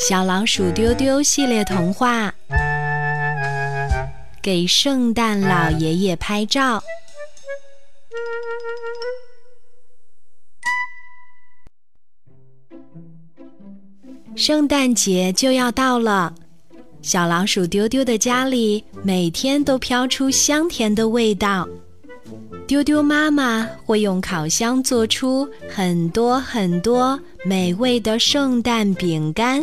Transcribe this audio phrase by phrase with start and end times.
[0.00, 2.32] 小老鼠丢丢系列童话，
[4.40, 6.82] 给圣诞老爷爷拍照。
[14.34, 16.34] 圣诞节就要到了，
[17.02, 21.68] 小老鼠丢丢的家里每天都飘出香甜的味道。
[22.66, 29.62] 丢丢妈妈会用烤箱做出很多很多美味的圣诞饼干，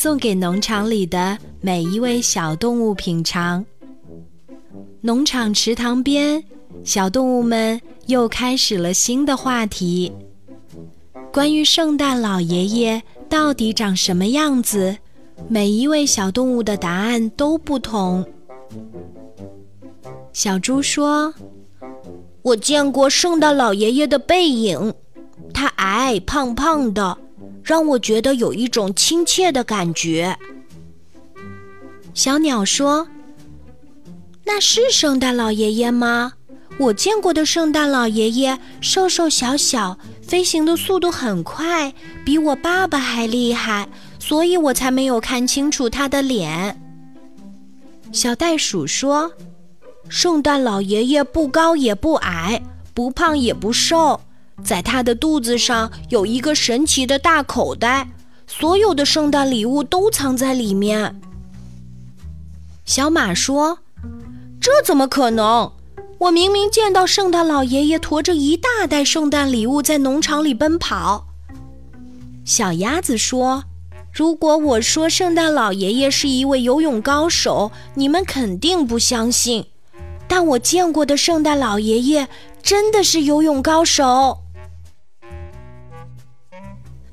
[0.00, 3.66] 送给农场里的每一位小动物品尝。
[5.00, 6.40] 农场池塘边，
[6.84, 10.12] 小动物们又开始了新的话题。
[11.32, 14.96] 关于圣诞老爷爷到底长什么样子，
[15.48, 18.24] 每一位小动物的答案都不同。
[20.32, 21.34] 小猪说。
[22.42, 24.94] 我见过圣诞老爷爷的背影，
[25.52, 27.18] 他矮矮胖胖的，
[27.68, 30.34] 让我觉得有一种亲切的感觉。
[32.14, 33.06] 小鸟说
[34.42, 36.32] ：“那是圣诞老爷爷吗？
[36.78, 41.92] 我见过的圣诞老爷爷瘦瘦小小，飞行的速度很快，
[42.24, 43.86] 比我爸爸还厉害，
[44.18, 46.80] 所以我才没有看清楚他的脸。”
[48.10, 49.30] 小袋鼠说。
[50.08, 52.62] 圣诞老爷爷不高也不矮，
[52.94, 54.18] 不胖也不瘦，
[54.64, 58.08] 在他的肚子上有一个神奇的大口袋，
[58.46, 61.20] 所有的圣诞礼物都藏在里面。
[62.84, 63.78] 小马说
[64.60, 65.72] ：“这怎么可能？
[66.18, 71.28] 我明明见到圣诞老爷爷驮着一大袋圣诞礼物在农场里奔跑。”
[72.44, 73.64] 小鸭子说
[74.12, 79.66] ：“如果我说圣诞老爷爷是一位游泳高手，你们肯定不相信。”
[80.26, 82.28] 但我见过的圣诞老爷爷
[82.62, 84.40] 真的是游泳高手。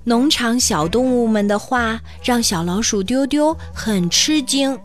[0.08, 4.80] 农场小动物们的话让小老鼠丢丢很吃惊，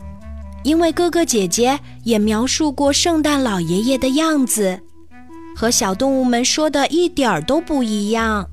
[0.64, 4.80] 因为哥哥姐姐也描述过圣诞老爷爷的样子，
[5.54, 8.48] 和小动物们说的一点儿都不一样。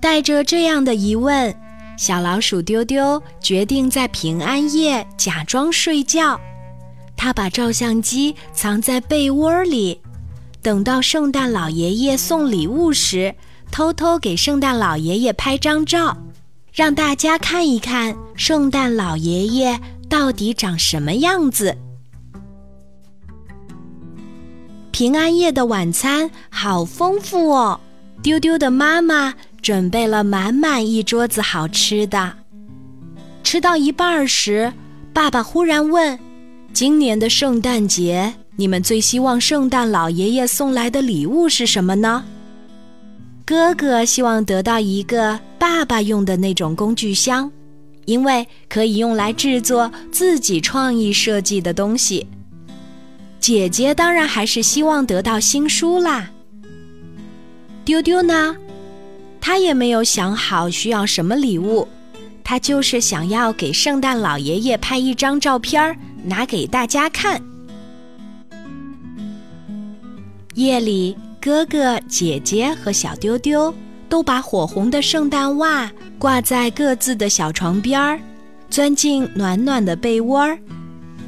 [0.00, 1.52] 带着这样的疑问，
[1.98, 6.40] 小老鼠丢丢决定在平安夜假装睡觉。
[7.16, 10.00] 他把照相机藏在被窝里，
[10.62, 13.34] 等到圣诞老爷爷送礼物时，
[13.74, 16.16] 偷偷给圣诞老爷爷拍张照，
[16.72, 19.76] 让大家看一看圣诞老爷爷
[20.08, 21.76] 到底长什么样子。
[24.92, 27.80] 平安夜的晚餐好丰富哦，
[28.22, 32.32] 丢丢的妈妈准备了满满一桌子好吃的。
[33.42, 34.72] 吃到一半时，
[35.12, 36.16] 爸爸忽然问。
[36.72, 42.24] 今年的圣诞节，你们最希望圣诞老爷爷送来的礼物是什么呢？
[43.46, 47.50] 哥哥希望得到一个爸爸用的那种工具箱，
[48.06, 52.26] 因为可以用来制作自己创意设计的东西。
[53.38, 56.30] 姐姐当然还是希望得到新书啦。
[57.84, 58.56] 丢丢呢，
[59.40, 61.86] 他也没有想好需要什么礼物，
[62.42, 65.94] 他就是想要给圣诞老爷爷拍一张照片。
[66.26, 67.38] 拿给大家看。
[70.54, 73.72] 夜里，哥哥、姐姐和小丢丢
[74.08, 78.18] 都把火红的圣诞袜挂在各自的小床边儿，
[78.70, 80.58] 钻进暖暖的被窝儿，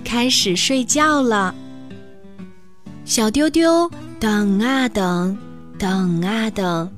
[0.02, 1.54] 开始睡觉了。
[3.04, 5.36] 小丢丢等啊等，
[5.78, 6.90] 等啊等，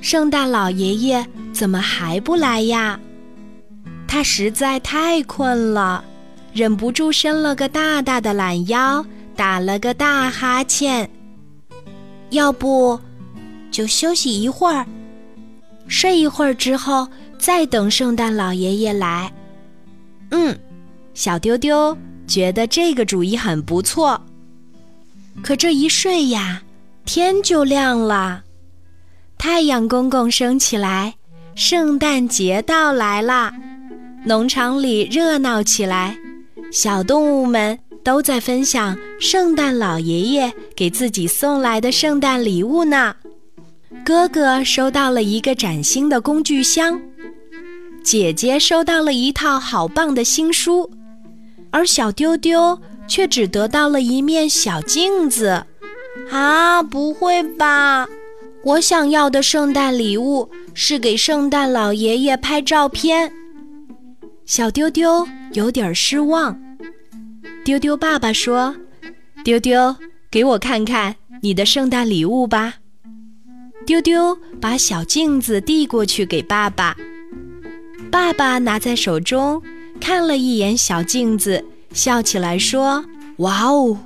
[0.00, 3.00] 圣诞老爷爷怎么还不来呀？
[4.06, 6.04] 他实在太困了。
[6.52, 11.10] 忍不住伸了个大大的懒腰，打了个大哈欠。
[12.32, 12.98] 要不，
[13.70, 14.86] 就休息一会儿，
[15.86, 19.32] 睡一会儿之后再等圣诞老爷爷来。
[20.30, 20.58] 嗯，
[21.14, 24.20] 小丢丢觉得这个主意很不错。
[25.42, 26.62] 可这一睡呀，
[27.04, 28.44] 天就亮了，
[29.38, 31.14] 太阳公公升起来，
[31.54, 33.52] 圣诞节到来啦，
[34.24, 36.18] 农场里热闹起来。
[36.70, 43.14] 小动物们都在分享圣诞老爷爷给自己送来的圣诞礼物呢。
[44.04, 47.00] 哥哥收到了一个崭新的工具箱，
[48.02, 50.90] 姐姐收到了一套好棒的新书，
[51.70, 55.64] 而小丢丢却只得到了一面小镜子。
[56.30, 58.08] 啊，不会吧！
[58.64, 63.32] 我想要的圣诞礼物是给圣诞老爷爷拍照片。
[64.46, 66.58] 小丢丢有点失望。
[67.64, 68.74] 丢丢爸爸说
[69.44, 69.94] ：“丢丢，
[70.30, 72.74] 给我看看你的圣诞礼物吧。”
[73.86, 76.96] 丢丢把小镜子递过去给爸爸。
[78.10, 79.62] 爸爸拿在手中，
[80.00, 83.04] 看了一眼小镜子，笑起来说
[83.38, 83.96] ：“哇哦，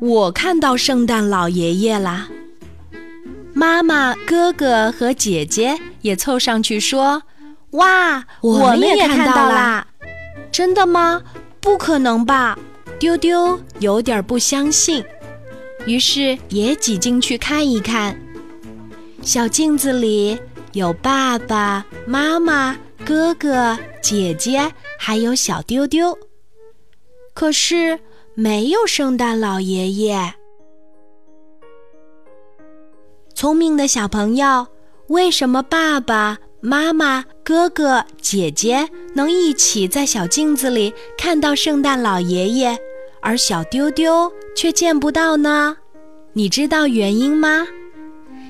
[0.00, 2.28] 我看到圣诞老爷爷啦！”
[3.54, 7.22] 妈妈、哥哥和姐姐也凑上去说
[7.72, 9.86] ：“哇，我们也看到啦！”
[10.52, 11.22] 真的吗？
[11.60, 12.58] 不可能吧！
[12.98, 15.04] 丢丢有点不相信，
[15.86, 18.18] 于是也挤进去看一看。
[19.22, 20.38] 小镜子里
[20.72, 26.16] 有爸爸妈妈、哥哥姐姐，还有小丢丢，
[27.34, 27.98] 可是
[28.34, 30.34] 没有圣诞老爷爷。
[33.34, 34.66] 聪明的小朋友，
[35.08, 42.78] 为什么爸爸妈妈、哥哥姐姐能一起在小镜子里看到圣诞老爷爷，
[43.26, 45.76] 而小丢丢却见不到呢？
[46.32, 47.66] 你知道原因吗？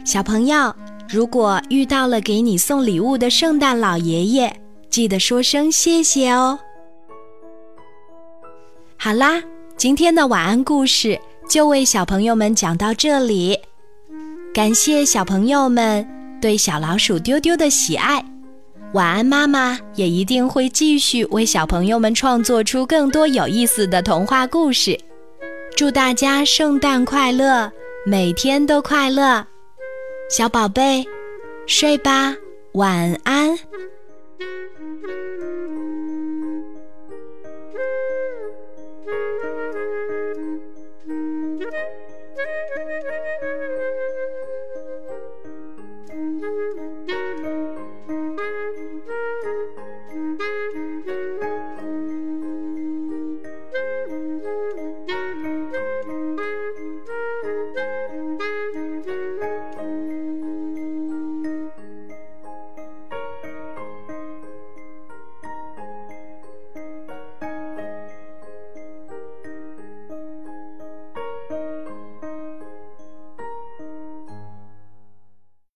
[0.04, 0.76] 小朋友，
[1.08, 4.54] 如果遇到了给你送礼物的圣诞老爷爷，
[4.90, 6.58] 记得说声谢谢哦。
[8.98, 9.42] 好啦，
[9.78, 11.18] 今天的晚安故事
[11.48, 13.58] 就为小朋友们讲到这里。
[14.52, 16.06] 感谢小朋友们
[16.38, 18.22] 对小老鼠丢丢的喜爱，
[18.96, 24.98] 晚安妈妈也一定会继续为小朋友们创作出更多有意思的童话故事。
[25.76, 27.70] 祝大家圣诞快乐，
[28.06, 29.46] 每天都快乐，
[30.30, 31.06] 小宝贝，
[31.66, 32.34] 睡吧，
[32.72, 33.45] 晚安。